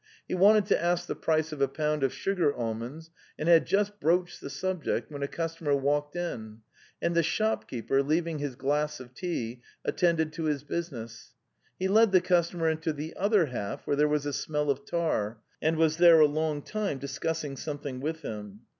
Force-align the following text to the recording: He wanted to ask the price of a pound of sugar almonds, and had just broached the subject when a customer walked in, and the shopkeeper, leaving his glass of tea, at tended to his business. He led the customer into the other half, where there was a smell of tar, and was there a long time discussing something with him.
He 0.27 0.33
wanted 0.33 0.65
to 0.65 0.83
ask 0.83 1.05
the 1.05 1.13
price 1.13 1.51
of 1.51 1.61
a 1.61 1.67
pound 1.67 2.01
of 2.01 2.11
sugar 2.11 2.51
almonds, 2.51 3.11
and 3.37 3.47
had 3.47 3.67
just 3.67 3.99
broached 3.99 4.41
the 4.41 4.49
subject 4.49 5.11
when 5.11 5.21
a 5.21 5.27
customer 5.27 5.75
walked 5.75 6.15
in, 6.15 6.61
and 7.03 7.13
the 7.13 7.21
shopkeeper, 7.21 8.01
leaving 8.01 8.39
his 8.39 8.55
glass 8.55 8.99
of 8.99 9.13
tea, 9.13 9.61
at 9.85 9.97
tended 9.97 10.33
to 10.33 10.45
his 10.45 10.63
business. 10.63 11.35
He 11.77 11.87
led 11.87 12.13
the 12.13 12.19
customer 12.19 12.67
into 12.67 12.93
the 12.93 13.15
other 13.15 13.45
half, 13.45 13.85
where 13.85 13.95
there 13.95 14.07
was 14.07 14.25
a 14.25 14.33
smell 14.33 14.71
of 14.71 14.87
tar, 14.89 15.37
and 15.61 15.77
was 15.77 15.97
there 15.97 16.19
a 16.19 16.25
long 16.25 16.63
time 16.63 16.97
discussing 16.97 17.55
something 17.55 17.99
with 17.99 18.23
him. 18.23 18.61